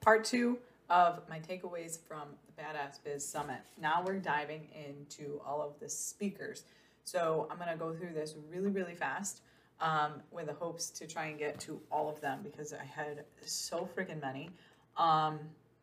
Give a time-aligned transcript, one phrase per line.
[0.00, 0.58] part two
[0.90, 3.60] of my takeaways from the Badass Biz Summit.
[3.80, 6.64] Now we're diving into all of the speakers.
[7.04, 9.40] So I'm going to go through this really, really fast
[9.80, 13.24] um, with the hopes to try and get to all of them because I had
[13.44, 14.50] so freaking many.
[14.96, 15.38] Um,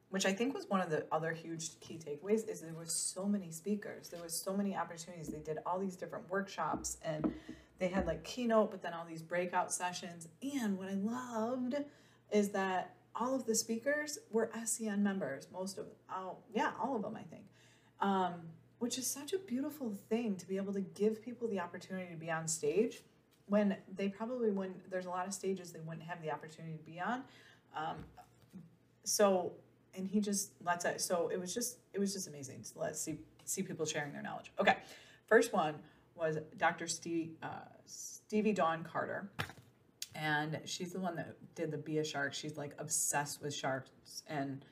[0.09, 3.25] which I think was one of the other huge key takeaways is there was so
[3.25, 4.07] many speakers.
[4.09, 5.27] There was so many opportunities.
[5.27, 7.33] They did all these different workshops and
[7.79, 10.29] they had like keynote, but then all these breakout sessions.
[10.41, 11.75] And what I loved
[12.31, 15.47] is that all of the speakers were SCN members.
[15.51, 17.45] Most of, oh, yeah, all of them, I think.
[18.01, 18.33] Um,
[18.79, 22.17] which is such a beautiful thing to be able to give people the opportunity to
[22.17, 23.03] be on stage
[23.47, 26.83] when they probably wouldn't, there's a lot of stages they wouldn't have the opportunity to
[26.83, 27.23] be on.
[27.75, 27.97] Um,
[29.03, 29.53] so,
[29.95, 32.97] and he just lets it, so it was just, it was just amazing to let
[32.97, 34.51] see, see people sharing their knowledge.
[34.59, 34.75] Okay.
[35.27, 35.75] First one
[36.15, 36.87] was Dr.
[36.87, 37.47] Steve, uh,
[37.85, 39.29] Stevie Dawn Carter
[40.15, 42.33] and she's the one that did the be a shark.
[42.33, 44.65] She's like obsessed with sharks and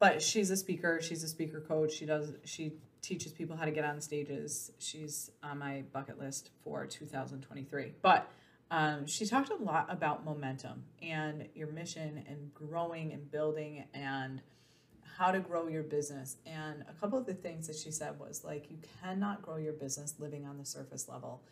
[0.00, 1.00] but she's a speaker.
[1.00, 1.92] She's a speaker coach.
[1.92, 4.72] She does she teaches people how to get on stages.
[4.78, 8.30] She's on my bucket list for 2023 but
[8.70, 14.40] um, she talked a lot about momentum and your mission and growing and building and
[15.16, 16.38] how to grow your business.
[16.44, 19.74] And a couple of the things that she said was like you cannot grow your
[19.74, 21.42] business living on the surface level.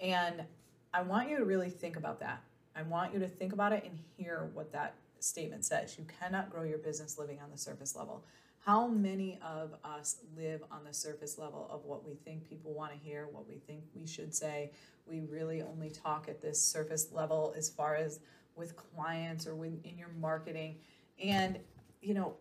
[0.00, 0.44] And
[0.92, 2.42] i want you to really think about that
[2.76, 5.96] I want you to think about it and hear what that statement says.
[5.98, 8.24] You cannot grow your business living on the surface level.
[8.64, 12.92] How many of us live on the surface level of what we think people want
[12.92, 14.72] to hear, what we think we should say?
[15.06, 18.20] We really only talk at this surface level as far as
[18.56, 20.76] with clients or with, in your marketing.
[21.22, 21.58] And,
[22.02, 22.34] you know,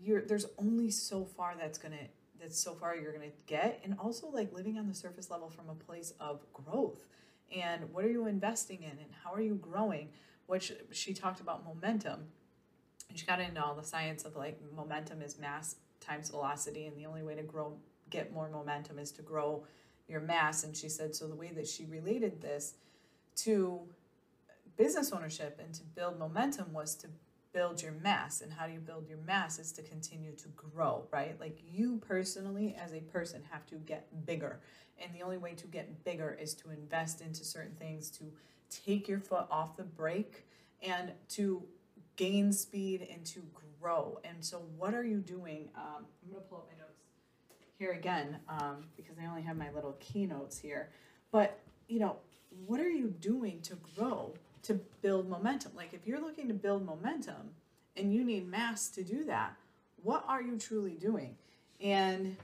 [0.00, 1.90] you're, there's only so far that's to
[2.40, 5.68] that's so far you're to get and also like living on the surface level from
[5.70, 7.06] a place of growth
[7.54, 10.10] and what are you investing in and how are you growing?
[10.46, 12.26] Which she talked about momentum.
[13.08, 16.96] And she got into all the science of like momentum is mass times velocity and
[16.96, 17.76] the only way to grow
[18.10, 19.64] get more momentum is to grow
[20.08, 20.64] your mass.
[20.64, 22.74] And she said so the way that she related this
[23.36, 23.80] to
[24.76, 27.08] business ownership and to build momentum was to
[27.56, 31.06] build your mass and how do you build your mass is to continue to grow
[31.10, 34.60] right like you personally as a person have to get bigger
[34.98, 38.24] and the only way to get bigger is to invest into certain things, to
[38.70, 40.46] take your foot off the brake
[40.82, 41.62] and to
[42.16, 43.42] gain speed and to
[43.80, 44.18] grow.
[44.24, 45.68] And so, what are you doing?
[45.76, 47.02] Um, I'm going to pull up my notes
[47.78, 50.90] here again um, because I only have my little keynotes here.
[51.30, 52.16] But, you know,
[52.66, 55.72] what are you doing to grow, to build momentum?
[55.76, 57.50] Like, if you're looking to build momentum
[57.96, 59.56] and you need mass to do that,
[60.02, 61.36] what are you truly doing?
[61.80, 62.36] And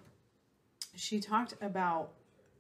[0.95, 2.11] she talked about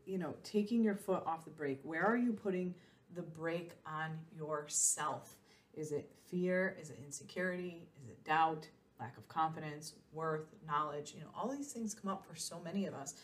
[0.06, 1.80] you know, taking your foot off the brake.
[1.82, 2.74] Where are you putting
[3.14, 5.36] the brake on yourself?
[5.74, 6.76] Is it fear?
[6.80, 7.82] Is it insecurity?
[8.02, 8.68] Is it doubt?
[9.00, 11.14] Lack of confidence, worth, knowledge?
[11.14, 13.14] You know, all these things come up for so many of us.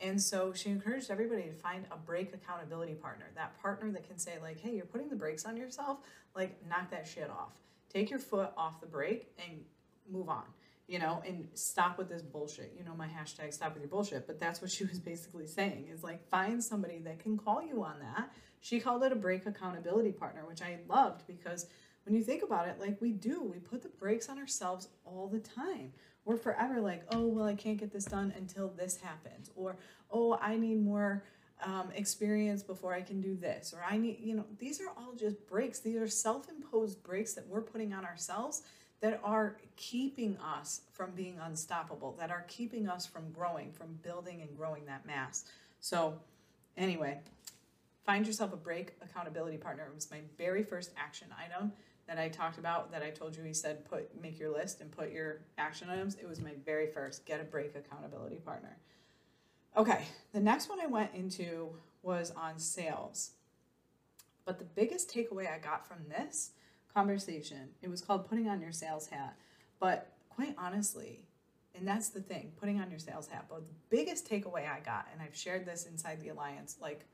[0.00, 4.18] And so she encouraged everybody to find a brake accountability partner, that partner that can
[4.18, 5.98] say, like, hey, you're putting the brakes on yourself,
[6.36, 7.58] like, knock that shit off.
[7.92, 9.60] Take your foot off the brake and
[10.08, 10.44] move on
[10.88, 12.74] you know, and stop with this bullshit.
[12.76, 14.26] You know, my hashtag stop with your bullshit.
[14.26, 17.84] But that's what she was basically saying is like find somebody that can call you
[17.84, 18.32] on that.
[18.60, 21.66] She called it a brake accountability partner, which I loved because
[22.08, 25.28] when you think about it, like we do, we put the brakes on ourselves all
[25.28, 25.92] the time.
[26.24, 29.50] We're forever like, oh, well, I can't get this done until this happens.
[29.54, 29.76] Or,
[30.10, 31.22] oh, I need more
[31.62, 33.74] um, experience before I can do this.
[33.76, 35.80] Or I need, you know, these are all just brakes.
[35.80, 38.62] These are self imposed brakes that we're putting on ourselves
[39.02, 44.40] that are keeping us from being unstoppable, that are keeping us from growing, from building
[44.40, 45.44] and growing that mass.
[45.80, 46.18] So,
[46.74, 47.18] anyway,
[48.06, 49.84] find yourself a brake accountability partner.
[49.90, 51.72] It was my very first action item
[52.08, 54.90] that I talked about that I told you he said put make your list and
[54.90, 56.16] put your action items.
[56.16, 58.76] It was my very first get a brake accountability partner.
[59.76, 61.70] Okay, the next one I went into
[62.02, 63.32] was on sales.
[64.44, 66.52] But the biggest takeaway I got from this
[66.92, 67.68] conversation.
[67.82, 69.36] It was called putting on your sales hat.
[69.78, 71.26] But quite honestly,
[71.74, 73.44] and that's the thing, putting on your sales hat.
[73.50, 77.04] But the biggest takeaway I got, and I've shared this inside the alliance, like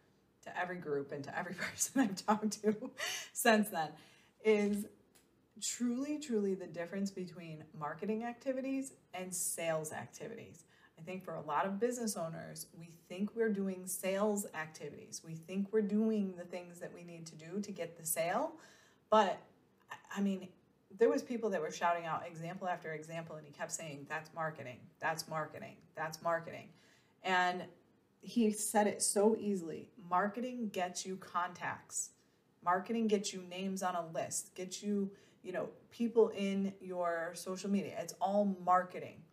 [0.44, 2.90] to every group and to every person I've talked to
[3.32, 3.88] since then,
[4.44, 4.86] is
[5.60, 10.64] truly, truly the difference between marketing activities and sales activities.
[10.98, 15.22] I think for a lot of business owners, we think we're doing sales activities.
[15.26, 18.52] We think we're doing the things that we need to do to get the sale.
[19.10, 19.40] But
[20.14, 20.48] I mean,
[20.98, 24.30] there was people that were shouting out example after example and he kept saying that's
[24.34, 24.78] marketing.
[25.00, 25.76] That's marketing.
[25.96, 26.68] That's marketing.
[27.22, 27.64] And
[28.20, 29.88] he said it so easily.
[30.08, 32.10] Marketing gets you contacts.
[32.64, 35.10] Marketing gets you names on a list, gets you,
[35.42, 37.94] you know, people in your social media.
[37.98, 39.24] It's all marketing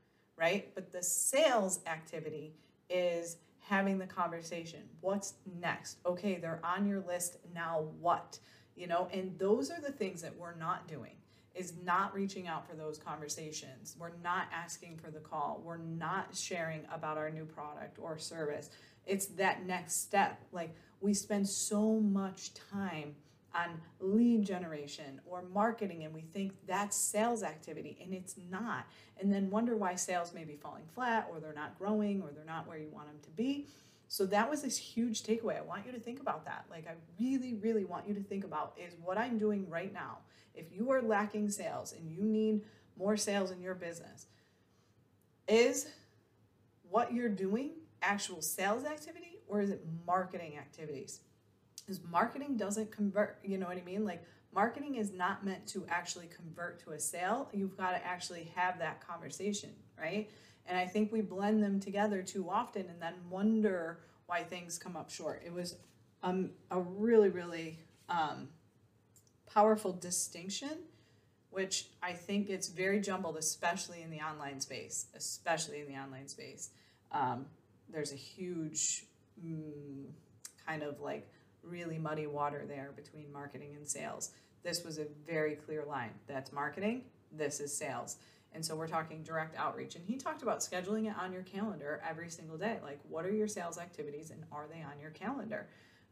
[0.42, 0.74] right?
[0.74, 2.56] But the sales activity
[2.90, 4.80] is having the conversation.
[5.00, 6.00] What's next?
[6.06, 7.38] Okay, they're on your list.
[7.54, 8.40] Now what?
[8.76, 11.14] You know, and those are the things that we're not doing
[11.54, 13.96] is not reaching out for those conversations.
[14.00, 15.62] We're not asking for the call.
[15.64, 18.70] We're not sharing about our new product or service.
[19.06, 20.42] It's that next step.
[20.52, 23.16] Like we spend so much time
[23.54, 28.86] on lead generation or marketing and we think that's sales activity and it's not.
[29.20, 32.46] And then wonder why sales may be falling flat or they're not growing or they're
[32.46, 33.68] not where you want them to be.
[34.08, 35.58] So that was this huge takeaway.
[35.58, 36.66] I want you to think about that.
[36.70, 40.20] Like i really really want you to think about is what i'm doing right now.
[40.56, 42.62] If you are lacking sales and you need
[42.98, 44.28] more sales in your business
[45.48, 45.88] is
[46.90, 47.72] what you're doing
[48.02, 51.20] actual sales activity or is it marketing activities?
[51.78, 54.06] Because marketing doesn't convert you know what i mean?
[54.06, 54.24] Like
[54.56, 57.50] marketing is not meant to actually convert to a sale.
[57.54, 59.70] You've got to actually have that conversation
[60.00, 60.30] right?
[60.66, 64.96] And i think we blend them together too often and then wonder why things come
[64.96, 65.44] up short.
[65.46, 65.76] It was
[66.24, 67.78] um, a really really
[68.10, 68.48] um,
[69.54, 70.78] powerful distinction
[71.50, 76.28] which i think it's very jumbled especially in the online space especially in the online
[76.28, 76.70] space.
[77.12, 77.46] Um,
[77.92, 79.04] there's a huge
[79.46, 80.06] mm,
[80.66, 81.28] kind of like
[81.64, 84.32] really muddy water there between marketing and sales.
[84.64, 86.12] This was a very clear line.
[86.28, 88.18] That's marketing, this is sales.
[88.54, 89.96] And so we're talking direct outreach.
[89.96, 92.80] And he talked about scheduling it on your calendar every single day.
[92.84, 95.68] Like, what are your sales activities and are they on your calendar?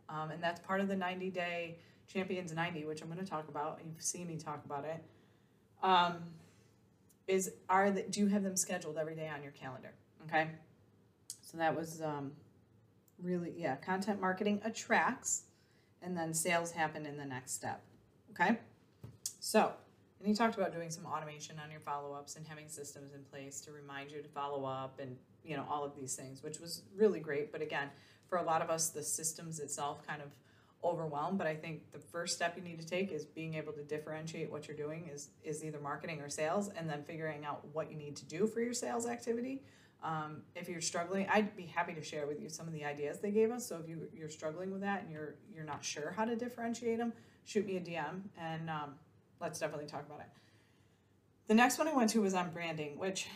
[0.07, 1.79] Um, and that's part of the 90 day
[2.11, 3.79] Champions 90, which I'm going to talk about.
[3.85, 5.03] You've seen me talk about it.
[5.83, 6.15] Um,
[7.27, 9.93] is are the, do you have them scheduled every day on your calendar?
[10.27, 10.47] Okay.
[11.41, 12.31] So that was um,
[13.21, 15.44] really, yeah, content marketing attracts,
[16.01, 17.81] and then sales happen in the next step.
[18.31, 18.57] Okay?
[19.39, 19.71] So,
[20.19, 23.24] and he talked about doing some automation on your follow ups and having systems in
[23.24, 26.60] place to remind you to follow up and, you know, all of these things, which
[26.60, 27.51] was really great.
[27.51, 27.89] But again,
[28.27, 30.30] for a lot of us, the systems itself kind of
[30.83, 33.83] overwhelm but i think the first step you need to take is being able to
[33.83, 37.92] differentiate what you're doing is is either marketing or sales and then figuring out what
[37.92, 39.62] you need to do for your sales activity
[40.04, 43.19] um, if you're struggling, I'd be happy to share with you some of the ideas
[43.19, 43.68] they gave us.
[43.68, 47.00] So if you, you're struggling with that and you're you're not sure how to differentiate
[47.00, 47.13] them,
[47.46, 48.96] shoot me a DM and um,
[49.42, 50.28] let's definitely talk about it.
[51.48, 53.28] The next one I went to was on branding, which,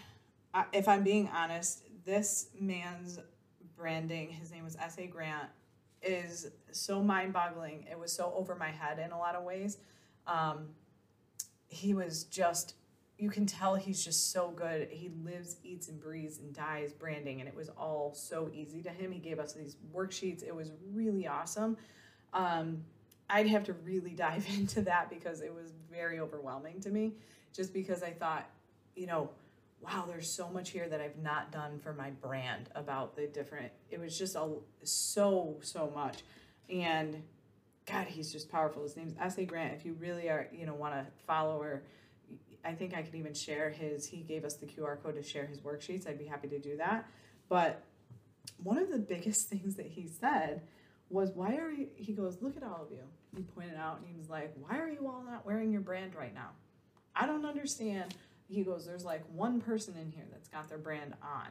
[0.53, 3.19] I, if I'm being honest, this man's
[3.75, 5.07] branding, his name was S.A.
[5.07, 5.49] Grant,
[6.03, 7.85] is so mind boggling.
[7.89, 9.77] It was so over my head in a lot of ways.
[10.27, 10.69] Um,
[11.69, 12.75] he was just
[13.17, 14.87] you can tell he's just so good.
[14.89, 18.89] He lives, eats, and breathes and dies branding, and it was all so easy to
[18.89, 19.11] him.
[19.11, 20.43] He gave us these worksheets.
[20.43, 21.77] It was really awesome.
[22.33, 22.83] Um,
[23.29, 27.13] I'd have to really dive into that because it was very overwhelming to me,
[27.53, 28.49] just because I thought,
[28.95, 29.29] you know,
[29.81, 33.71] wow, there's so much here that I've not done for my brand about the different.
[33.91, 34.49] It was just a
[34.83, 36.23] so so much,
[36.69, 37.21] and
[37.85, 38.83] God, he's just powerful.
[38.83, 39.45] His name's S.A.
[39.45, 39.73] Grant.
[39.73, 41.83] If you really are, you know, want to follow or
[42.65, 45.45] I think I could even share his, he gave us the QR code to share
[45.45, 46.07] his worksheets.
[46.07, 47.05] I'd be happy to do that.
[47.49, 47.83] But
[48.61, 50.61] one of the biggest things that he said
[51.09, 53.03] was, Why are you, he goes, Look at all of you.
[53.35, 56.15] He pointed out and he was like, Why are you all not wearing your brand
[56.15, 56.49] right now?
[57.15, 58.15] I don't understand.
[58.47, 61.47] He goes, There's like one person in here that's got their brand on.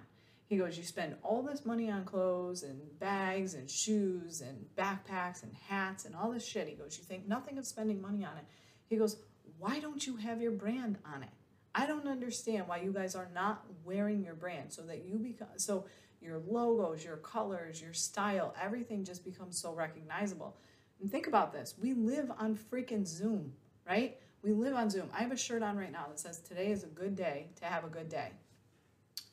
[0.46, 5.42] He goes, You spend all this money on clothes and bags and shoes and backpacks
[5.42, 6.68] and hats and all this shit.
[6.68, 8.44] He goes, You think nothing of spending money on it.
[8.88, 9.16] He goes,
[9.62, 11.28] why don't you have your brand on it?
[11.72, 15.46] I don't understand why you guys are not wearing your brand so that you become
[15.56, 15.86] so
[16.20, 20.56] your logos, your colors, your style, everything just becomes so recognizable.
[21.00, 21.76] And think about this.
[21.80, 23.52] We live on freaking Zoom,
[23.88, 24.18] right?
[24.42, 25.08] We live on Zoom.
[25.16, 27.64] I have a shirt on right now that says today is a good day to
[27.64, 28.32] have a good day.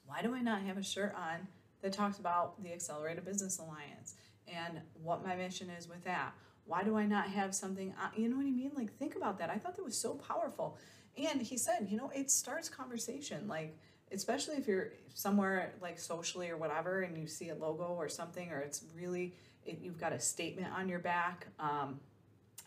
[0.05, 1.47] Why do I not have a shirt on
[1.81, 4.13] that talks about the Accelerated Business Alliance
[4.47, 6.33] and what my mission is with that?
[6.69, 7.95] Why do I not have something?
[8.15, 8.71] You know what I mean?
[8.75, 9.49] Like, think about that.
[9.49, 10.77] I thought that was so powerful.
[11.17, 13.47] And he said, you know, it starts conversation.
[13.47, 13.75] Like,
[14.11, 18.51] especially if you're somewhere like socially or whatever, and you see a logo or something,
[18.51, 19.33] or it's really,
[19.65, 21.47] it, you've got a statement on your back.
[21.59, 21.99] Um,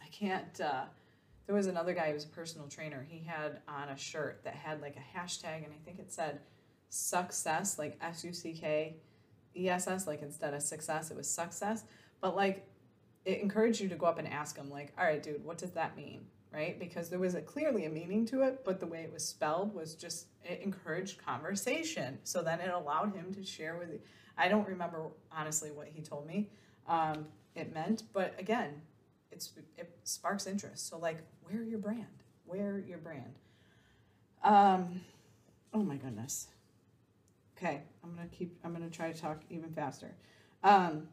[0.02, 0.86] I can't, uh,
[1.46, 3.06] there was another guy who was a personal trainer.
[3.08, 6.40] He had on a shirt that had like a hashtag, and I think it said
[6.88, 8.96] success, like S U C K
[9.56, 11.84] E S S, like instead of success, it was success.
[12.20, 12.66] But like
[13.24, 15.70] it encouraged you to go up and ask him, like, all right, dude, what does
[15.72, 16.26] that mean?
[16.52, 16.78] Right?
[16.78, 19.74] Because there was a, clearly a meaning to it, but the way it was spelled
[19.74, 22.18] was just, it encouraged conversation.
[22.24, 24.00] So then it allowed him to share with.
[24.36, 26.50] I don't remember honestly what he told me
[26.86, 28.82] um, it meant, but again,
[29.30, 30.88] it's it sparks interest.
[30.88, 32.06] So like, wear your brand,
[32.44, 33.38] wear your brand.
[34.44, 35.00] Um,
[35.72, 36.48] oh my goodness.
[37.56, 38.58] Okay, I'm gonna keep.
[38.64, 40.14] I'm gonna try to talk even faster.
[40.64, 41.08] Um,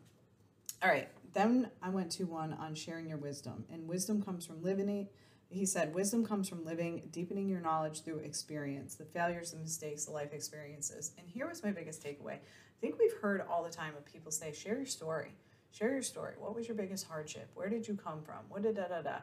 [0.82, 1.10] all right.
[1.34, 5.08] Then I went to one on sharing your wisdom, and wisdom comes from living.
[5.50, 10.06] He said, wisdom comes from living, deepening your knowledge through experience, the failures the mistakes,
[10.06, 11.12] the life experiences.
[11.18, 12.34] And here was my biggest takeaway.
[12.36, 15.36] I think we've heard all the time of people say, share your story.
[15.72, 16.36] Share your story.
[16.38, 17.50] What was your biggest hardship?
[17.54, 18.40] Where did you come from?
[18.48, 19.18] What did da da da?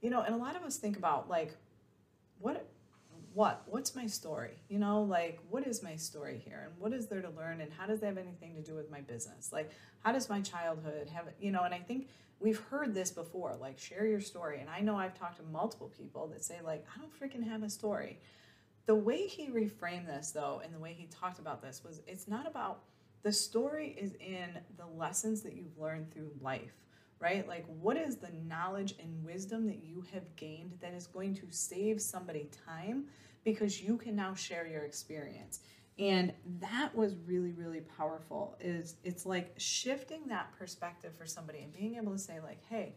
[0.00, 1.56] You know, and a lot of us think about like,
[2.38, 2.68] what
[3.34, 3.62] what?
[3.66, 4.52] What's my story?
[4.68, 6.68] You know like what is my story here?
[6.70, 7.60] And what is there to learn?
[7.60, 9.52] And how does that have anything to do with my business?
[9.52, 9.70] Like
[10.02, 12.08] how does my childhood have you know and i think
[12.40, 14.60] we've heard this before like share your story.
[14.60, 17.62] And i know i've talked to multiple people that say like i don't freaking have
[17.62, 18.20] a story.
[18.86, 22.28] The way he reframed this though and the way he talked about this was it's
[22.28, 22.82] not about
[23.22, 26.74] the story is in the lessons that you've learned through life
[27.24, 27.48] right?
[27.48, 31.46] Like, what is the knowledge and wisdom that you have gained that is going to
[31.48, 33.06] save somebody time
[33.44, 35.60] because you can now share your experience?
[35.98, 38.58] And that was really, really powerful.
[38.60, 42.94] Is it's like shifting that perspective for somebody and being able to say, like, hey,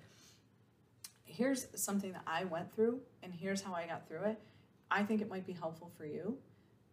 [1.23, 4.41] here's something that I went through and here's how I got through it.
[4.91, 6.37] I think it might be helpful for you.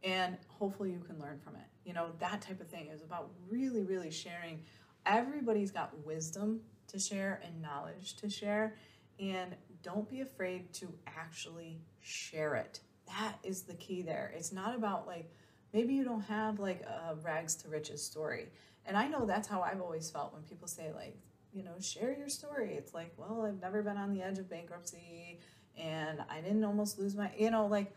[0.05, 1.67] And hopefully you can learn from it.
[1.85, 4.61] You know, that type of thing is about really, really sharing.
[5.05, 6.61] Everybody's got wisdom
[6.95, 8.77] to share and knowledge to share.
[9.21, 12.81] And don't be afraid to actually share it.
[13.07, 14.33] That is the key there.
[14.35, 15.31] It's not about like,
[15.73, 18.49] maybe you don't have like a rags to riches story.
[18.87, 21.17] And I know that's how I've always felt when people say, like,
[21.53, 22.75] you know, share your story.
[22.75, 25.41] It's like, well, I've never been on the edge of bankruptcy
[25.77, 27.93] and I didn't almost lose my, you know, like,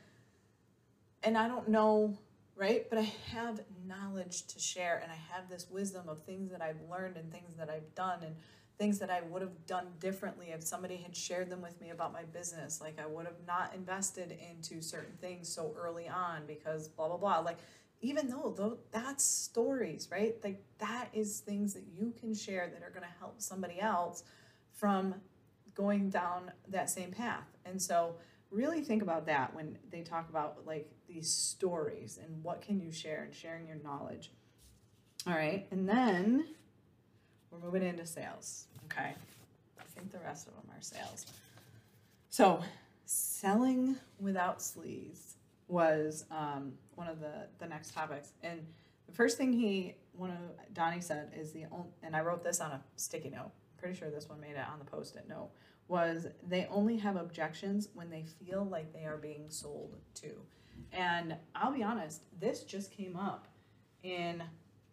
[1.24, 2.18] and I don't know,
[2.56, 2.90] right?
[2.90, 6.82] But I have knowledge to share and I have this wisdom of things that I've
[6.90, 8.36] learned and things that I've done and
[8.78, 12.14] things that I would have done differently if somebody had shared them with me about
[12.14, 12.80] my business.
[12.80, 17.18] Like I would have not invested into certain things so early on because blah blah
[17.18, 17.40] blah.
[17.40, 17.58] Like
[18.02, 20.36] even though though that's stories, right?
[20.44, 24.24] Like that is things that you can share that are going to help somebody else
[24.74, 25.16] from
[25.74, 27.48] going down that same path.
[27.66, 28.16] And so
[28.52, 32.92] really think about that when they talk about like these stories and what can you
[32.92, 34.32] share and sharing your knowledge.
[35.26, 35.68] All right.
[35.72, 36.46] And then
[37.52, 38.66] we're moving into sales.
[38.86, 39.14] Okay.
[39.80, 41.26] I think the rest of them are sales.
[42.30, 42.62] So,
[43.06, 45.34] selling without sleaze
[45.68, 48.34] was um, one of the, the next topics.
[48.44, 48.66] And
[49.08, 52.60] the first thing he, one of Donnie said is the only, and I wrote this
[52.62, 53.52] on a sticky note.
[53.78, 55.50] Pretty sure this one made it on the post-it note.
[55.88, 60.32] Was they only have objections when they feel like they are being sold to.
[60.92, 63.48] And I'll be honest, this just came up
[64.04, 64.44] in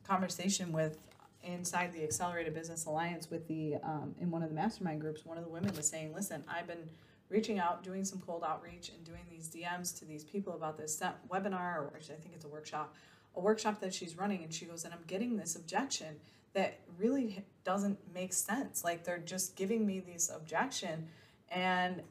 [0.04, 0.98] conversation with
[1.44, 5.38] inside the Accelerated Business Alliance with the um, in one of the mastermind groups, one
[5.38, 6.88] of the women was saying, "Listen, I've been
[7.28, 11.00] reaching out, doing some cold outreach, and doing these DMs to these people about this
[11.30, 12.94] webinar, or I think it's a workshop,
[13.36, 16.16] a workshop that she's running." And she goes, "And I'm getting this objection
[16.54, 18.84] that really doesn't make sense.
[18.84, 21.08] Like they're just giving me this objection,
[21.50, 22.02] and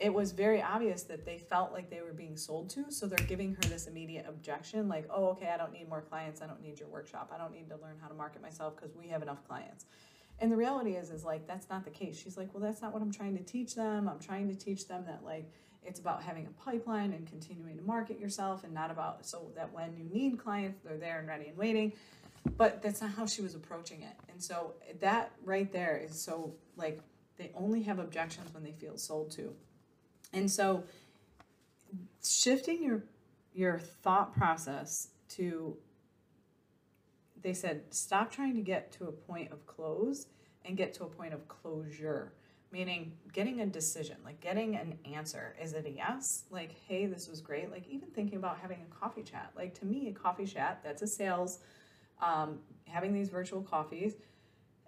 [0.00, 2.90] it was very obvious that they felt like they were being sold to.
[2.90, 6.42] So they're giving her this immediate objection like, oh, okay, I don't need more clients.
[6.42, 7.30] I don't need your workshop.
[7.32, 9.86] I don't need to learn how to market myself because we have enough clients.
[10.40, 12.20] And the reality is, is like, that's not the case.
[12.20, 14.08] She's like, well, that's not what I'm trying to teach them.
[14.08, 15.48] I'm trying to teach them that, like,
[15.84, 19.72] it's about having a pipeline and continuing to market yourself and not about so that
[19.72, 21.92] when you need clients, they're there and ready and waiting.
[22.56, 24.16] But that's not how she was approaching it.
[24.30, 27.00] And so that right there is so like,
[27.36, 29.54] they only have objections when they feel sold to.
[30.34, 30.84] And so
[32.22, 33.04] shifting your
[33.54, 35.76] your thought process to
[37.42, 40.26] they said stop trying to get to a point of close
[40.64, 42.32] and get to a point of closure.
[42.72, 45.54] Meaning getting a decision like getting an answer.
[45.62, 46.44] Is it a yes?
[46.50, 47.70] Like hey this was great.
[47.70, 49.52] Like even thinking about having a coffee chat.
[49.56, 51.60] Like to me a coffee chat that's a sales
[52.20, 54.14] um, having these virtual coffees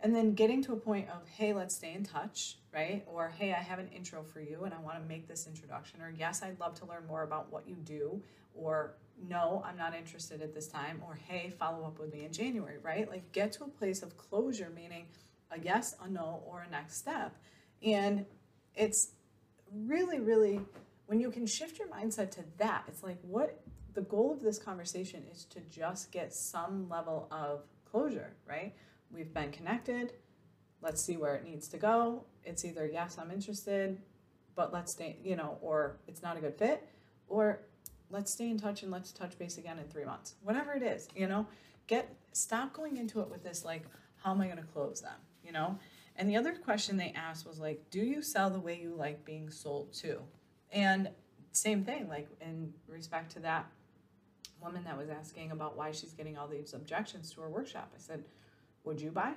[0.03, 3.05] and then getting to a point of hey let's stay in touch right?
[3.07, 6.01] Or hey i have an intro for you and i want to make this introduction.
[6.03, 8.23] Or yes i'd love to learn more about what you do.
[8.55, 8.95] Or
[9.29, 11.03] no i'm not interested at this time.
[11.07, 13.09] Or hey follow up with me in january right?
[13.11, 15.07] Like get to a place of closure meaning
[15.51, 17.37] a yes a no or a next step.
[17.83, 18.27] And
[18.75, 19.13] it's
[19.73, 20.61] really, really,
[21.07, 23.61] when you can shift your mindset to that, it's like what
[23.95, 28.75] the goal of this conversation is to just get some level of closure, right?
[29.11, 30.13] We've been connected.
[30.83, 32.25] Let's see where it needs to go.
[32.45, 33.99] It's either yes, I'm interested,
[34.55, 36.87] but let's stay, you know, or it's not a good fit,
[37.29, 37.61] or
[38.11, 40.35] let's stay in touch and let's touch base again in three months.
[40.43, 41.47] Whatever it is, you know,
[41.87, 43.85] get stop going into it with this like,
[44.23, 45.79] how am I going to close them, you know?
[46.17, 49.25] And the other question they asked was like, do you sell the way you like
[49.25, 50.21] being sold to?
[50.73, 51.11] And
[51.53, 53.67] same thing, like in respect to that
[54.61, 57.93] woman that was asking about why she's getting all these objections to her workshop.
[57.95, 58.25] I said,
[58.87, 59.33] would you buy?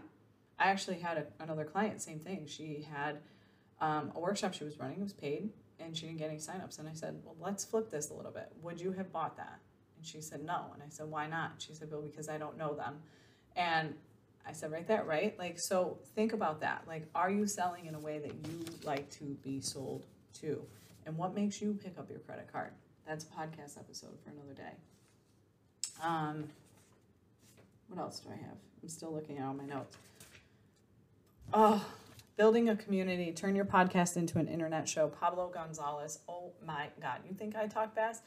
[0.57, 2.45] I actually had a, another client, same thing.
[2.47, 3.19] She had
[3.81, 6.79] um, a workshop she was running, it was paid, and she didn't get any signups.
[6.79, 8.51] And I said, well, let's flip this a little bit.
[8.61, 9.59] Would you have bought that?
[9.97, 10.65] And she said, no.
[10.73, 11.53] And I said, why not?
[11.57, 12.99] She said, well, because I don't know them.
[13.55, 13.93] And
[14.47, 15.37] I said, right there, right?
[15.37, 16.83] Like, so think about that.
[16.87, 20.05] Like, are you selling in a way that you like to be sold
[20.41, 20.61] to?
[21.05, 22.71] And what makes you pick up your credit card?
[23.07, 24.73] That's a podcast episode for another day.
[26.03, 26.49] Um,
[27.87, 28.57] what else do I have?
[28.81, 29.97] I'm still looking at all my notes.
[31.53, 31.85] Oh,
[32.37, 33.31] building a community.
[33.31, 35.07] Turn your podcast into an internet show.
[35.07, 36.19] Pablo Gonzalez.
[36.27, 37.19] Oh my God.
[37.27, 38.23] You think I talk fast?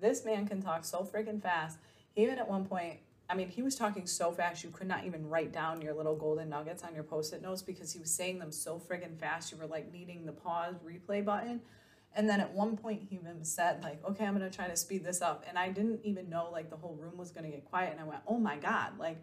[0.00, 1.78] This man can talk so freaking fast.
[2.16, 5.28] Even at one point, I mean, he was talking so fast you could not even
[5.28, 8.38] write down your little golden nuggets on your post it notes because he was saying
[8.38, 9.50] them so friggin' fast.
[9.50, 11.60] You were like needing the pause replay button.
[12.16, 14.76] And then at one point, he even said, like, okay, I'm going to try to
[14.76, 15.44] speed this up.
[15.48, 17.90] And I didn't even know, like, the whole room was going to get quiet.
[17.90, 18.98] And I went, oh my God.
[19.00, 19.18] Like,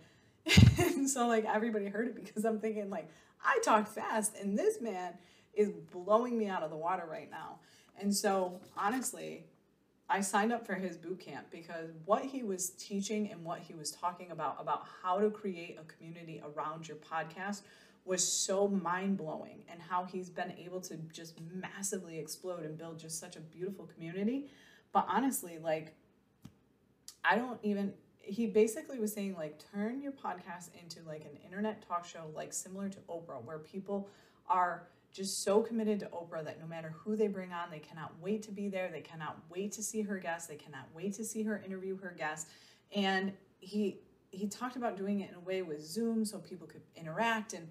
[0.80, 3.10] and so, like, everybody heard it because I'm thinking, like,
[3.44, 5.14] I talk fast and this man
[5.54, 7.60] is blowing me out of the water right now.
[8.00, 9.46] And so, honestly,
[10.10, 13.74] I signed up for his boot camp because what he was teaching and what he
[13.74, 17.62] was talking about, about how to create a community around your podcast,
[18.04, 23.00] was so mind blowing and how he's been able to just massively explode and build
[23.00, 24.48] just such a beautiful community.
[24.92, 25.94] But honestly, like,
[27.24, 27.94] I don't even,
[28.32, 32.54] he basically was saying, like, turn your podcast into like an internet talk show, like
[32.54, 34.08] similar to Oprah, where people
[34.48, 38.14] are just so committed to Oprah that no matter who they bring on, they cannot
[38.22, 38.90] wait to be there.
[38.90, 40.48] They cannot wait to see her guests.
[40.48, 42.50] They cannot wait to see her interview her guests.
[42.96, 44.00] And he,
[44.32, 47.68] he talked about doing it in a way with Zoom so people could interact and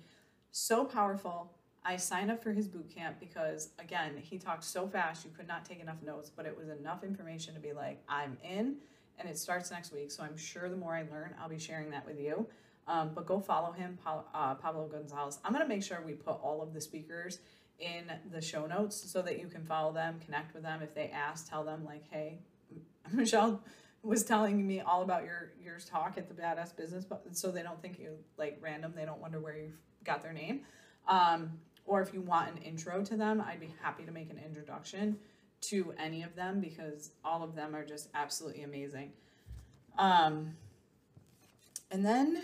[0.51, 1.53] so powerful.
[1.83, 5.49] I signed up for his boot camp because, again, he talked so fast you could
[5.49, 8.77] not take enough notes, but it was enough information to be like, I'm in,
[9.21, 10.11] and it starts next week.
[10.11, 12.47] So I'm sure the more I learn, I'll be sharing that with you.
[12.89, 15.39] Um, but go follow him, uh, Pablo Gonzalez.
[15.45, 17.39] I'm going to make sure we put all of the speakers
[17.79, 20.83] in the show notes so that you can follow them, connect with them.
[20.83, 22.39] If they ask, tell them, like, hey,
[23.13, 23.63] Michelle
[24.03, 27.63] was telling me all about your your talk at the Badass Business, but so they
[27.63, 28.93] don't think you like random.
[28.97, 29.73] They don't wonder where you
[30.05, 30.63] got their name.
[31.07, 31.53] Um,
[31.87, 35.19] or if you want an intro to them, I'd be happy to make an introduction
[35.63, 39.13] to any of them because all of them are just absolutely amazing.
[39.99, 40.55] Um,
[41.91, 42.43] and then,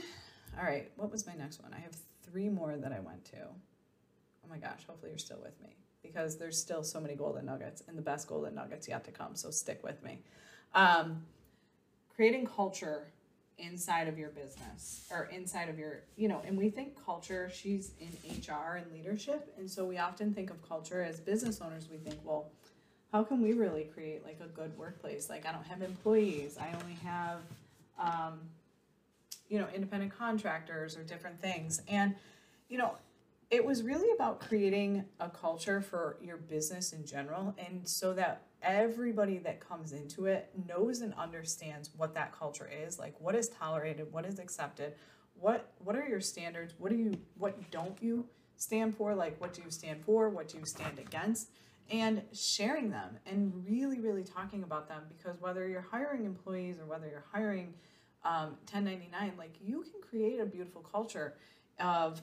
[0.58, 1.72] all right, what was my next one?
[1.72, 3.38] I have three more that I went to.
[3.42, 7.82] Oh my gosh, hopefully you're still with me because there's still so many golden nuggets
[7.88, 9.34] and the best golden nuggets yet to come.
[9.34, 10.20] So stick with me.
[10.74, 11.22] Um,
[12.14, 13.08] creating culture
[13.58, 17.92] inside of your business or inside of your, you know, and we think culture, she's
[18.00, 19.54] in HR and leadership.
[19.58, 21.88] And so we often think of culture as business owners.
[21.90, 22.50] We think, well,
[23.12, 25.28] how can we really create like a good workplace?
[25.30, 27.40] Like, I don't have employees, I only have,
[27.98, 28.40] um,
[29.48, 31.80] you know, independent contractors or different things.
[31.88, 32.14] And,
[32.68, 32.96] you know,
[33.50, 38.42] it was really about creating a culture for your business in general and so that
[38.62, 43.48] everybody that comes into it knows and understands what that culture is like what is
[43.48, 44.94] tolerated what is accepted
[45.38, 49.52] what what are your standards what do you what don't you stand for like what
[49.52, 51.50] do you stand for what do you stand against
[51.90, 56.86] and sharing them and really really talking about them because whether you're hiring employees or
[56.86, 57.72] whether you're hiring
[58.24, 61.34] um, 1099 like you can create a beautiful culture
[61.78, 62.20] of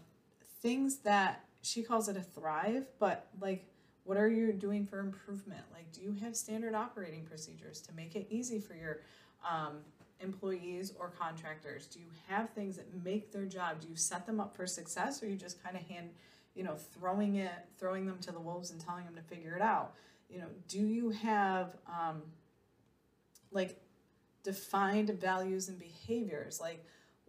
[0.61, 3.65] things that she calls it a thrive, but like
[4.05, 5.61] what are you doing for improvement?
[5.71, 8.99] Like, do you have standard operating procedures to make it easy for your
[9.49, 9.77] um,
[10.19, 11.87] employees or contractors?
[11.87, 13.79] Do you have things that make their job?
[13.79, 16.09] Do you set them up for success, or you just kind of hand,
[16.55, 19.61] you know, throwing it, throwing them to the wolves and telling them to figure it
[19.61, 19.93] out?
[20.29, 22.21] You know, do you have um,
[23.51, 23.79] like
[24.43, 26.59] defined values and behaviors?
[26.59, 26.85] Like,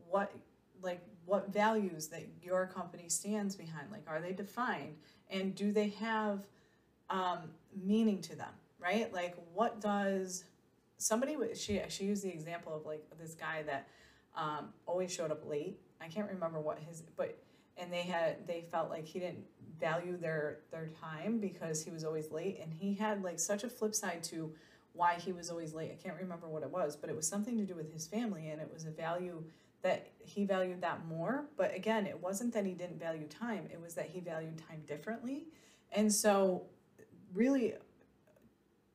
[0.08, 0.32] what
[0.82, 4.96] like what values that your company stands behind like are they defined
[5.30, 6.46] and do they have
[7.10, 7.38] um,
[7.82, 10.44] meaning to them right like what does
[10.98, 13.88] somebody she she used the example of like this guy that
[14.36, 17.38] um, always showed up late i can't remember what his but
[17.76, 19.44] and they had they felt like he didn't
[19.80, 23.68] value their their time because he was always late and he had like such a
[23.68, 24.52] flip side to
[24.92, 25.90] why he was always late.
[25.90, 28.48] I can't remember what it was, but it was something to do with his family
[28.48, 29.42] and it was a value
[29.82, 31.44] that he valued that more.
[31.56, 34.82] But again, it wasn't that he didn't value time, it was that he valued time
[34.86, 35.44] differently.
[35.92, 36.62] And so,
[37.34, 37.74] really,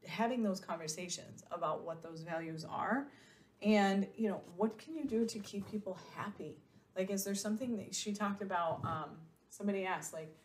[0.05, 3.07] having those conversations about what those values are
[3.61, 6.57] and, you know, what can you do to keep people happy?
[6.99, 8.81] Like, is there something that she talked about?
[8.83, 9.11] Um,
[9.47, 10.35] somebody asked, like,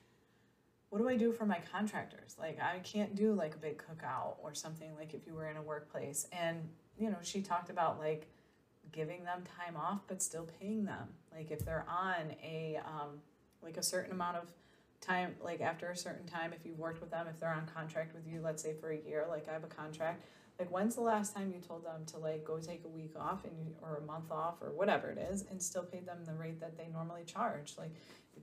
[0.88, 2.36] what do I do for my contractors?
[2.38, 5.56] Like, I can't do like a big cookout or something like if you were in
[5.56, 6.28] a workplace.
[6.30, 8.28] And, you know, she talked about like
[8.92, 11.08] giving them time off, but still paying them.
[11.34, 13.18] Like, if they're on a, um,
[13.60, 14.52] like a certain amount of
[15.00, 18.14] time, like after a certain time, if you've worked with them, if they're on contract
[18.14, 20.24] with you, let's say for a year, like I have a contract,
[20.58, 23.44] like when's the last time you told them to like go take a week off
[23.44, 26.34] and you, or a month off or whatever it is and still paid them the
[26.34, 27.74] rate that they normally charge?
[27.76, 27.94] Like,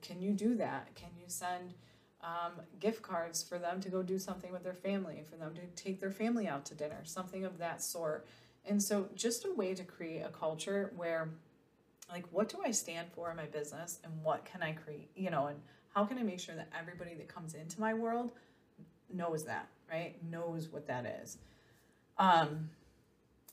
[0.02, 0.94] can you do that?
[0.96, 1.74] Can you send
[2.22, 5.62] um, gift cards for them to go do something with their family, for them to
[5.82, 8.28] take their family out to dinner, something of that sort?
[8.66, 11.30] And so, just a way to create a culture where,
[12.12, 15.32] like, what do I stand for in my business and what can I create, you
[15.32, 15.60] know, and
[15.96, 18.32] how can I make sure that everybody that comes into my world
[19.12, 20.16] knows that, right?
[20.30, 21.38] Knows what that is.
[22.18, 22.70] Um,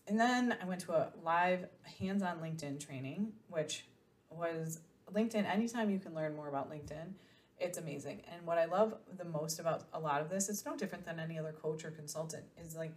[0.07, 1.66] and then I went to a live
[1.99, 3.85] hands on LinkedIn training, which
[4.31, 4.81] was
[5.12, 5.47] LinkedIn.
[5.47, 7.12] Anytime you can learn more about LinkedIn,
[7.59, 8.23] it's amazing.
[8.33, 11.18] And what I love the most about a lot of this, it's no different than
[11.18, 12.92] any other coach or consultant, is like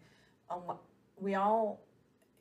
[0.49, 0.57] a
[1.19, 1.81] we all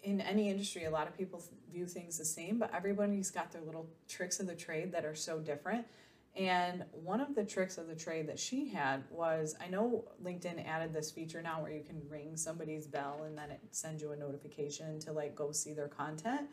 [0.02, 3.62] in any industry, a lot of people view things the same, but everybody's got their
[3.62, 5.86] little tricks of the trade that are so different.
[6.36, 10.66] And one of the tricks of the trade that she had was I know LinkedIn
[10.66, 14.12] added this feature now where you can ring somebody's bell and then it sends you
[14.12, 16.48] a notification to like go see their content.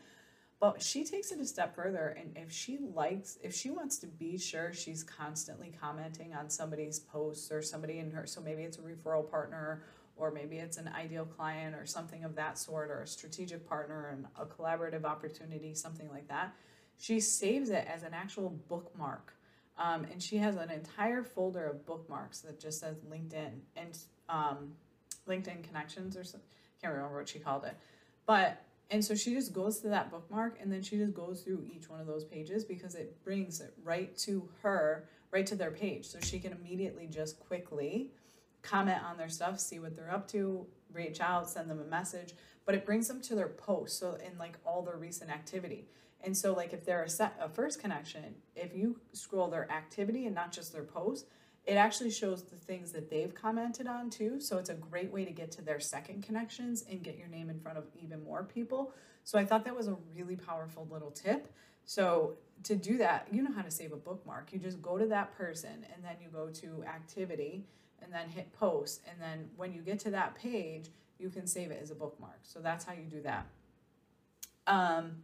[0.60, 4.08] But she takes it a step further and if she likes if she wants to
[4.08, 8.78] be sure she's constantly commenting on somebody's posts or somebody in her so maybe it's
[8.78, 9.82] a referral partner
[10.18, 14.08] or maybe it's an ideal client or something of that sort or a strategic partner
[14.08, 16.54] and a collaborative opportunity, something like that.
[16.98, 19.32] She saves it as an actual bookmark
[19.78, 24.72] um, and she has an entire folder of bookmarks that just says LinkedIn and um,
[25.28, 26.48] LinkedIn connections or something.
[26.50, 27.76] I Can't remember what she called it.
[28.26, 31.64] But, and so she just goes to that bookmark and then she just goes through
[31.72, 35.70] each one of those pages because it brings it right to her, right to their
[35.70, 36.06] page.
[36.06, 38.10] So she can immediately just quickly
[38.62, 42.34] comment on their stuff, see what they're up to, reach out, send them a message,
[42.66, 43.98] but it brings them to their post.
[43.98, 45.86] So in like all their recent activity.
[46.22, 50.26] And so, like, if they're a, set, a first connection, if you scroll their activity
[50.26, 51.26] and not just their post,
[51.68, 54.40] it actually shows the things that they've commented on too.
[54.40, 57.50] So it's a great way to get to their second connections and get your name
[57.50, 58.92] in front of even more people.
[59.22, 61.52] So I thought that was a really powerful little tip.
[61.84, 64.48] So to do that, you know how to save a bookmark.
[64.50, 67.66] You just go to that person and then you go to activity
[68.02, 69.02] and then hit post.
[69.06, 70.86] And then when you get to that page,
[71.18, 72.38] you can save it as a bookmark.
[72.44, 73.46] So that's how you do that.
[74.66, 75.16] Um,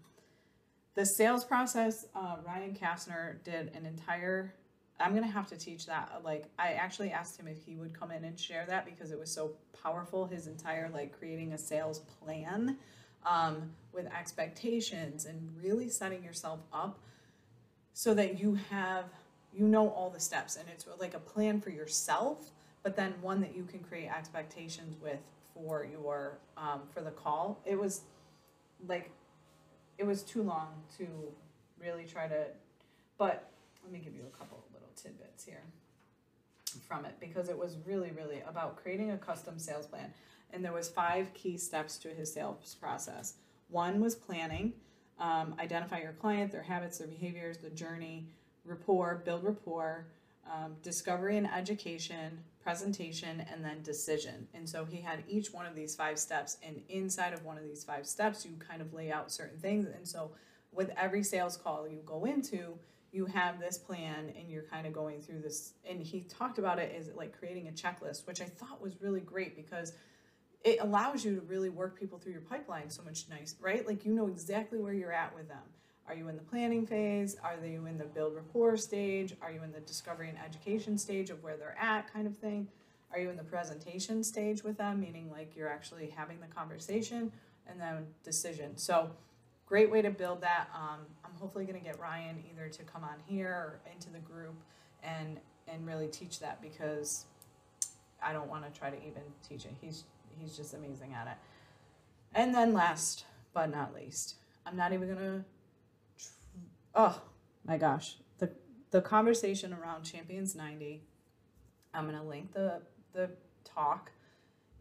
[0.95, 4.55] the sales process, uh, Ryan Kastner did an entire.
[5.01, 6.21] I'm gonna have to teach that.
[6.25, 9.19] Like, I actually asked him if he would come in and share that because it
[9.19, 9.53] was so
[9.83, 10.27] powerful.
[10.27, 12.79] His entire like creating a sales plan
[13.27, 16.99] um, with expectations and really setting yourself up
[17.93, 19.07] so that you have
[19.57, 22.51] you know all the steps and it's like a plan for yourself,
[22.83, 25.19] but then one that you can create expectations with
[25.55, 27.61] for your um, for the call.
[27.65, 28.03] It was
[28.87, 29.11] like
[29.99, 31.07] it was too long to
[31.81, 32.47] really try to,
[33.19, 33.51] but
[33.83, 35.63] let me give you a couple little tidbits here
[36.87, 40.13] from it because it was really, really about creating a custom sales plan.
[40.53, 43.35] And there was five key steps to his sales process.
[43.69, 44.73] One was planning,
[45.19, 48.27] um, identify your client, their habits, their behaviors, the journey,
[48.65, 50.07] rapport, build rapport,
[50.51, 54.49] um, discovery and education, presentation, and then decision.
[54.55, 57.65] And so he had each one of these five steps, and inside of one of
[57.65, 59.87] these five steps, you kind of lay out certain things.
[59.95, 60.31] And so
[60.73, 62.79] with every sales call you go into,
[63.13, 65.75] you have this plan and you're kind of going through this.
[65.89, 69.21] And he talked about it as like creating a checklist, which I thought was really
[69.21, 69.93] great because
[70.65, 73.87] it allows you to really work people through your pipeline so much nice, right?
[73.87, 75.63] Like you know exactly where you're at with them
[76.07, 77.37] are you in the planning phase?
[77.43, 79.35] Are you in the build rapport stage?
[79.41, 82.69] Are you in the discovery and education stage of where they're at, kind of thing?
[83.13, 87.33] Are you in the presentation stage with them, meaning like you're actually having the conversation
[87.67, 88.77] and then decision?
[88.77, 89.11] So,
[89.67, 90.69] great way to build that.
[90.75, 94.19] Um, I'm hopefully going to get Ryan either to come on here or into the
[94.19, 94.55] group
[95.03, 97.25] and and really teach that because
[98.23, 99.73] I don't want to try to even teach it.
[99.81, 100.05] He's
[100.39, 101.37] he's just amazing at it.
[102.35, 104.35] And then last but not least,
[104.67, 105.45] I'm not even going to
[106.95, 107.21] oh
[107.65, 108.51] my gosh, the
[108.91, 111.03] the conversation around Champions 90,
[111.93, 112.81] I'm to link the,
[113.13, 113.31] the
[113.65, 114.11] talk.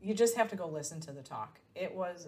[0.01, 1.59] You just have to go listen to the talk.
[1.75, 2.27] It was,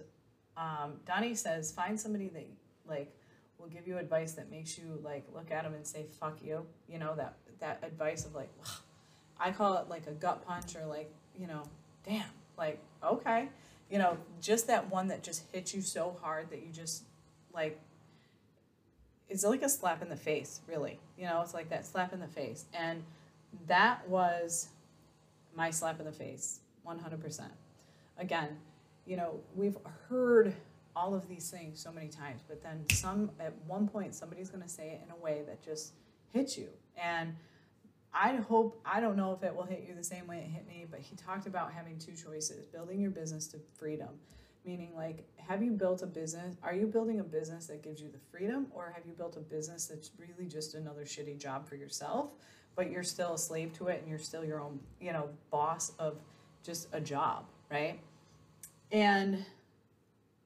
[0.56, 2.48] um, Donnie says, find somebody that,
[2.88, 3.13] like,
[3.60, 6.65] will give you advice that makes you, like, look at them and say, fuck you.
[6.88, 8.50] You know, that, that advice of, like,
[9.39, 11.63] I call it, like, a gut punch or, like, you know,
[12.08, 12.24] damn,
[12.58, 13.50] like, okay.
[13.89, 17.04] You know, just that one that just hits you so hard that you just,
[17.54, 17.80] like,
[19.29, 20.99] it's like a slap in the face, really.
[21.17, 22.65] You know, it's like that slap in the face.
[22.73, 23.03] And
[23.67, 24.69] that was
[25.55, 27.41] my slap in the face, 100%.
[28.17, 28.49] Again,
[29.05, 29.77] you know, we've
[30.09, 30.53] heard
[30.95, 34.63] all of these things so many times, but then some, at one point, somebody's going
[34.63, 35.93] to say it in a way that just
[36.31, 36.69] hits you.
[37.01, 37.35] And
[38.13, 40.65] I hope, I don't know if it will hit you the same way it hit
[40.67, 44.09] me, but he talked about having two choices building your business to freedom
[44.65, 48.10] meaning like have you built a business are you building a business that gives you
[48.10, 51.75] the freedom or have you built a business that's really just another shitty job for
[51.75, 52.32] yourself
[52.75, 55.91] but you're still a slave to it and you're still your own you know boss
[55.99, 56.17] of
[56.63, 57.99] just a job right?
[58.91, 59.45] And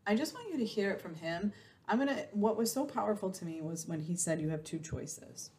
[0.07, 1.53] i just want you to hear it from him.
[1.87, 4.79] I'm gonna what was so powerful to me was when he said you have two
[4.79, 5.51] choices.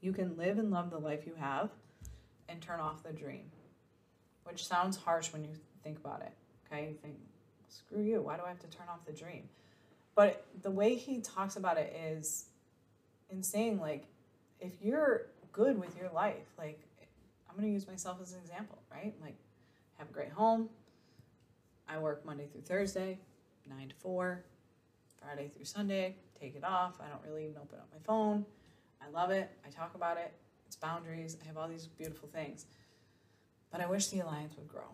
[0.00, 1.70] You can live and love the life you have
[2.48, 3.50] and turn off the dream
[4.44, 5.50] which sounds harsh when you
[5.82, 6.32] think about it
[6.70, 6.88] okay?
[6.90, 7.16] You think
[7.68, 8.22] screw you.
[8.22, 9.44] Why do I have to turn off the dream?
[10.14, 12.46] But the way he talks about it is
[13.30, 13.78] insane.
[13.78, 14.04] Like,
[14.60, 16.80] if you're good with your life, like,
[17.48, 19.14] I'm going to use myself as an example, right?
[19.22, 19.36] Like,
[19.98, 20.68] have a great home.
[21.88, 23.18] I work Monday through Thursday,
[23.68, 24.44] 9 to 4,
[25.20, 26.98] Friday through Sunday, take it off.
[27.00, 28.44] I don't really even open up my phone.
[29.00, 29.50] I love it.
[29.66, 30.32] I talk about it.
[30.66, 31.36] It's boundaries.
[31.42, 32.66] I have all these beautiful things.
[33.70, 34.88] But I wish the Alliance would grow.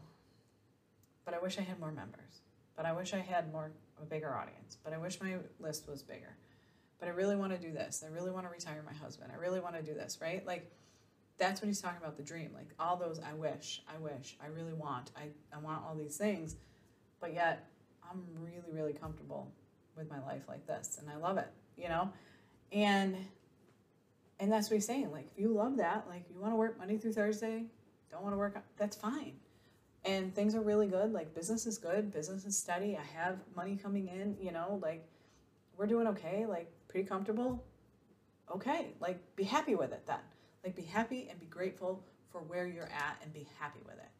[1.24, 2.42] But I wish I had more members
[2.76, 4.78] but I wish I had more a bigger audience.
[4.82, 6.36] But I wish my list was bigger.
[6.98, 8.04] But I really want to do this.
[8.06, 9.30] I really want to retire my husband.
[9.32, 10.46] I really want to do this, right?
[10.46, 10.70] Like
[11.38, 12.50] that's what he's talking about the dream.
[12.54, 15.10] Like all those I wish, I wish, I really want.
[15.16, 16.56] I, I want all these things.
[17.20, 17.68] But yet
[18.08, 19.52] I'm really, really comfortable
[19.96, 20.98] with my life like this.
[21.00, 22.10] And I love it, you know?
[22.72, 23.16] And
[24.40, 25.12] and that's what he's saying.
[25.12, 27.64] Like if you love that, like you want to work Monday through Thursday,
[28.10, 29.34] don't want to work, that's fine
[30.04, 31.12] and things are really good.
[31.12, 32.96] Like business is good, business is steady.
[32.96, 35.06] I have money coming in, you know, like
[35.76, 37.64] we're doing okay, like pretty comfortable.
[38.54, 40.18] Okay, like be happy with it then.
[40.62, 44.10] Like be happy and be grateful for where you're at and be happy with it.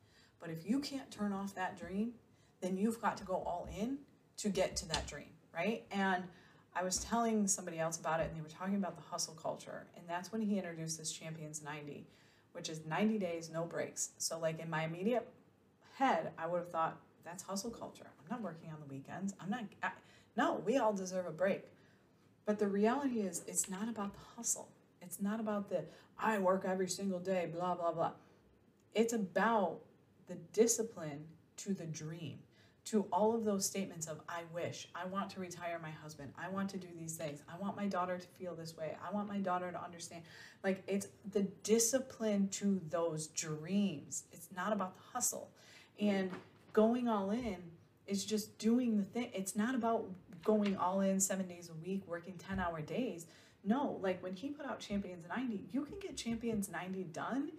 [0.41, 2.13] But if you can't turn off that dream,
[2.61, 3.99] then you've got to go all in
[4.39, 5.85] to get to that dream, right?
[5.91, 6.25] And
[6.75, 9.87] I was telling somebody else about it and they were talking about the hustle culture.
[9.97, 12.07] And that's when he introduced this Champions 90,
[12.53, 14.11] which is 90 days, no breaks.
[14.19, 15.29] So, like in my immediate
[15.95, 18.07] head, I would have thought that's hustle culture.
[18.19, 19.35] I'm not working on the weekends.
[19.41, 19.91] I'm not, I,
[20.37, 21.63] no, we all deserve a break.
[22.47, 24.69] But the reality is, it's not about the hustle.
[25.01, 25.85] It's not about the,
[26.19, 28.13] I work every single day, blah, blah, blah.
[28.95, 29.81] It's about
[30.27, 31.25] the discipline
[31.59, 32.39] to the dream,
[32.87, 36.49] to all of those statements of, I wish, I want to retire my husband, I
[36.49, 39.29] want to do these things, I want my daughter to feel this way, I want
[39.29, 40.23] my daughter to understand.
[40.63, 44.25] Like, it's the discipline to those dreams.
[44.33, 45.51] It's not about the hustle.
[46.01, 46.31] And
[46.73, 47.57] going all in
[48.07, 49.31] is just doing the thing.
[49.33, 50.07] It's not about
[50.45, 53.27] going all in seven days a week, working 10 hour days.
[53.65, 57.53] No, like when he put out Champions 90, you can get Champions 90 done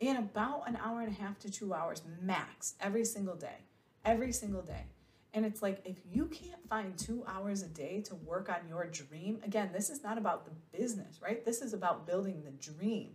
[0.00, 3.58] in about an hour and a half to two hours max every single day.
[4.04, 4.86] Every single day.
[5.32, 8.86] And it's like, if you can't find two hours a day to work on your
[8.86, 11.44] dream, again, this is not about the business, right?
[11.44, 13.10] This is about building the dream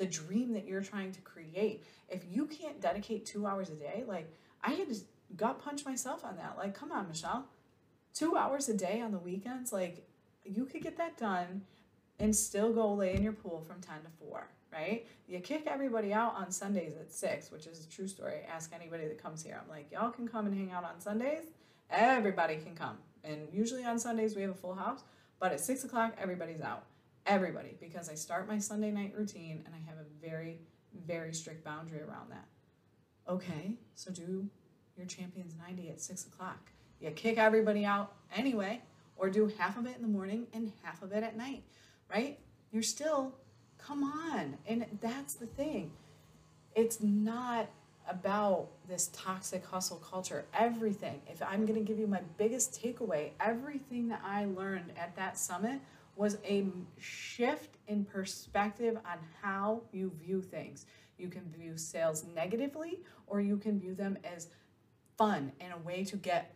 [0.00, 1.84] the dream that you're trying to create.
[2.08, 4.34] If you can't dedicate two hours a day, like
[4.64, 4.98] I had to
[5.36, 6.56] gut punch myself on that.
[6.56, 7.44] Like, come on, Michelle,
[8.14, 10.08] two hours a day on the weekends, like
[10.42, 11.62] you could get that done
[12.18, 15.06] and still go lay in your pool from 10 to 4, right?
[15.28, 18.40] You kick everybody out on Sundays at 6, which is a true story.
[18.50, 19.60] Ask anybody that comes here.
[19.62, 21.44] I'm like, y'all can come and hang out on Sundays.
[21.90, 22.96] Everybody can come.
[23.22, 25.02] And usually on Sundays we have a full house,
[25.38, 26.84] but at 6 o'clock, everybody's out
[27.30, 30.58] everybody because I start my Sunday night routine and I have a very,
[31.06, 32.44] very strict boundary around that.
[33.28, 34.48] Okay, so do
[34.96, 36.72] your Champions 90 at 6 o'clock.
[37.00, 38.82] You kick everybody out anyway,
[39.16, 41.62] or do half of it in the morning and half of it at night,
[42.10, 42.40] right?
[42.72, 43.36] You're still,
[43.78, 44.56] come on.
[44.66, 45.92] And that's the thing.
[46.74, 47.68] It's not
[48.08, 50.46] about this toxic hustle culture.
[50.52, 55.14] Everything, if I'm going to give you my biggest takeaway, everything that I learned at
[55.14, 55.80] that summit
[56.20, 56.66] was a
[56.98, 60.84] shift in perspective on how you view things.
[61.16, 64.48] You can view sales negatively or you can view them as
[65.16, 66.54] fun and a way to get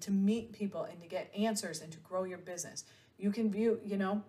[0.00, 2.84] to meet people and to get answers and to grow your business.
[3.18, 4.22] You can view, you know,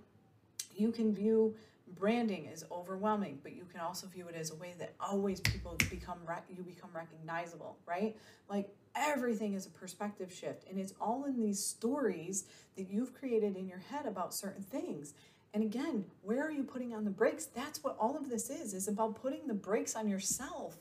[0.74, 1.54] you can view
[1.96, 5.76] branding is overwhelming, but you can also view it as a way that always people
[5.90, 6.18] become
[6.50, 8.16] you become recognizable, right?
[8.50, 12.46] Like everything is a perspective shift, and it's all in these stories
[12.78, 15.14] that you've created in your head about certain things.
[15.54, 17.46] And again, where are you putting on the brakes?
[17.46, 18.74] That's what all of this is.
[18.74, 20.78] Is about putting the brakes on yourself.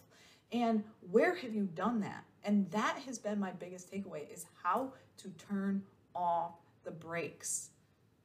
[0.53, 2.25] And where have you done that?
[2.45, 5.83] And that has been my biggest takeaway is how to turn
[6.15, 7.71] off the brakes.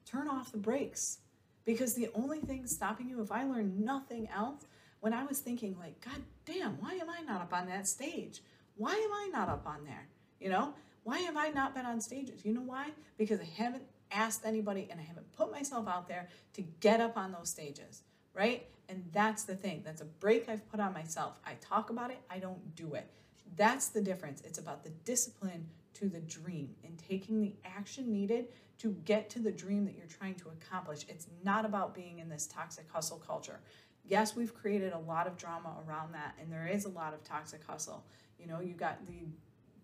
[0.06, 1.20] Turn off the brakes
[1.66, 4.66] because the only thing stopping you, if I learned nothing else,
[5.00, 8.42] when I was thinking, like, God damn, why am I not up on that stage?
[8.78, 10.08] Why am I not up on there?
[10.40, 10.74] You know,
[11.04, 12.46] why have I not been on stages?
[12.46, 12.90] You know why?
[13.18, 17.18] Because I haven't asked anybody and I haven't put myself out there to get up
[17.18, 18.66] on those stages, right?
[18.90, 19.82] And that's the thing.
[19.84, 21.40] That's a brake I've put on myself.
[21.46, 23.10] I talk about it, I don't do it.
[23.56, 24.42] That's the difference.
[24.42, 29.40] It's about the discipline to the dream and taking the action needed to get to
[29.40, 31.06] the dream that you're trying to accomplish.
[31.08, 33.60] It's not about being in this toxic hustle culture.
[34.08, 37.24] Yes, we've created a lot of drama around that, and there is a lot of
[37.24, 38.04] toxic hustle.
[38.40, 39.28] You know, you got the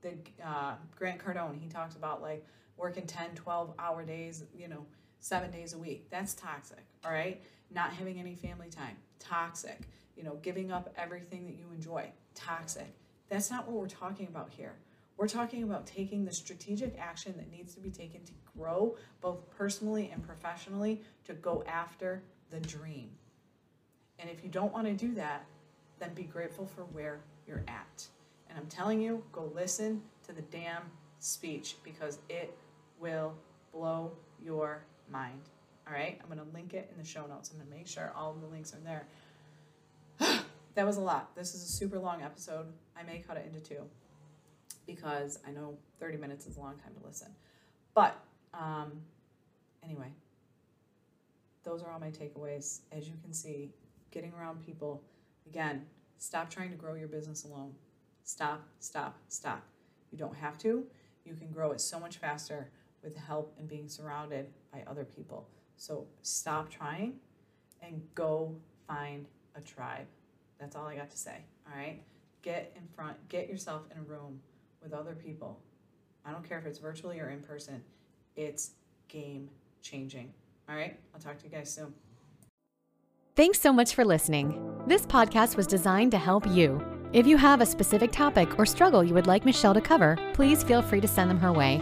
[0.01, 0.13] the
[0.45, 1.59] uh, Grant Cardone.
[1.59, 2.45] He talks about like
[2.77, 4.43] working 10, 12 hour days.
[4.55, 4.85] You know,
[5.19, 6.09] seven days a week.
[6.11, 6.83] That's toxic.
[7.05, 7.41] All right,
[7.73, 8.97] not having any family time.
[9.19, 9.81] Toxic.
[10.15, 12.11] You know, giving up everything that you enjoy.
[12.35, 12.93] Toxic.
[13.29, 14.75] That's not what we're talking about here.
[15.17, 19.39] We're talking about taking the strategic action that needs to be taken to grow both
[19.55, 23.09] personally and professionally to go after the dream.
[24.19, 25.45] And if you don't want to do that,
[25.99, 28.07] then be grateful for where you're at.
[28.49, 30.83] And I'm telling you, go listen to the damn
[31.19, 32.57] speech because it
[32.99, 33.33] will
[33.71, 34.11] blow
[34.43, 35.41] your mind.
[35.87, 36.19] All right?
[36.21, 37.51] I'm going to link it in the show notes.
[37.51, 39.05] I'm going to make sure all the links are there.
[40.75, 41.35] that was a lot.
[41.35, 42.65] This is a super long episode.
[42.97, 43.83] I may cut it into two
[44.85, 47.27] because I know 30 minutes is a long time to listen.
[47.93, 48.15] But
[48.53, 48.91] um,
[49.83, 50.11] anyway,
[51.63, 52.79] those are all my takeaways.
[52.91, 53.71] As you can see,
[54.11, 55.03] getting around people,
[55.45, 55.85] again,
[56.17, 57.73] stop trying to grow your business alone.
[58.23, 59.63] Stop, stop, stop.
[60.11, 60.85] You don't have to.
[61.25, 62.69] You can grow it so much faster
[63.03, 65.47] with help and being surrounded by other people.
[65.77, 67.15] So stop trying
[67.81, 68.55] and go
[68.87, 70.05] find a tribe.
[70.59, 71.37] That's all I got to say.
[71.67, 72.01] All right.
[72.43, 74.39] Get in front, get yourself in a room
[74.81, 75.59] with other people.
[76.25, 77.83] I don't care if it's virtually or in person,
[78.35, 78.71] it's
[79.07, 79.49] game
[79.81, 80.33] changing.
[80.69, 81.93] All right, I'll talk to you guys soon.
[83.35, 84.83] Thanks so much for listening.
[84.87, 86.83] This podcast was designed to help you.
[87.13, 90.63] If you have a specific topic or struggle you would like Michelle to cover, please
[90.63, 91.81] feel free to send them her way.